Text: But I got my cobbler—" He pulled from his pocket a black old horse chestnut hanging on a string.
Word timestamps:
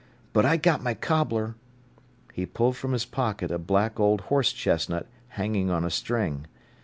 But 0.33 0.47
I 0.47 0.57
got 0.57 0.81
my 0.81 0.95
cobbler—" 0.95 1.53
He 2.33 2.47
pulled 2.47 2.75
from 2.75 2.93
his 2.93 3.05
pocket 3.05 3.51
a 3.51 3.59
black 3.59 3.99
old 3.99 4.21
horse 4.33 4.51
chestnut 4.51 5.05
hanging 5.27 5.69
on 5.69 5.85
a 5.85 5.91
string. 5.91 6.47